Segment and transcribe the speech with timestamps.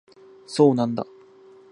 [0.47, 1.05] そうなんだ